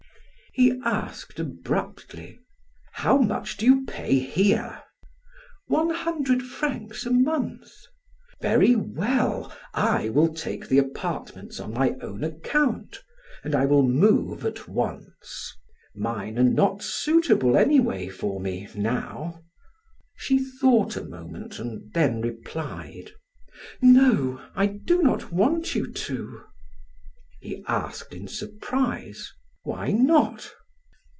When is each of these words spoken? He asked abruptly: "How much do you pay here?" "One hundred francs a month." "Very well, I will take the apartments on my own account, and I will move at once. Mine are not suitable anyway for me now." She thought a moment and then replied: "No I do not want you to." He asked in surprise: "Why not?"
He 0.53 0.81
asked 0.83 1.39
abruptly: 1.39 2.37
"How 2.91 3.17
much 3.17 3.55
do 3.55 3.65
you 3.65 3.85
pay 3.85 4.19
here?" 4.19 4.83
"One 5.67 5.91
hundred 5.91 6.43
francs 6.43 7.05
a 7.05 7.09
month." 7.13 7.69
"Very 8.41 8.75
well, 8.75 9.55
I 9.73 10.09
will 10.09 10.33
take 10.33 10.67
the 10.67 10.77
apartments 10.77 11.61
on 11.61 11.73
my 11.73 11.95
own 12.01 12.25
account, 12.25 13.01
and 13.45 13.55
I 13.55 13.65
will 13.65 13.87
move 13.87 14.43
at 14.45 14.67
once. 14.67 15.55
Mine 15.95 16.37
are 16.37 16.43
not 16.43 16.83
suitable 16.83 17.55
anyway 17.55 18.09
for 18.09 18.41
me 18.41 18.67
now." 18.75 19.43
She 20.17 20.37
thought 20.43 20.97
a 20.97 21.05
moment 21.05 21.59
and 21.59 21.93
then 21.93 22.19
replied: 22.19 23.11
"No 23.81 24.41
I 24.53 24.65
do 24.65 25.01
not 25.01 25.31
want 25.31 25.75
you 25.75 25.89
to." 25.89 26.41
He 27.39 27.63
asked 27.69 28.13
in 28.13 28.27
surprise: 28.27 29.31
"Why 29.63 29.91
not?" 29.91 30.55